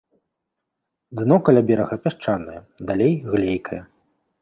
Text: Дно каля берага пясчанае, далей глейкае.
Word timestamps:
Дно 1.19 1.37
каля 1.49 1.63
берага 1.69 1.95
пясчанае, 2.07 2.57
далей 2.91 3.13
глейкае. 3.31 3.81